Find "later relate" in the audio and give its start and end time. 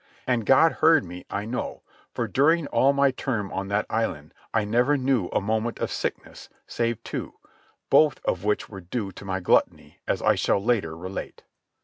10.57-11.43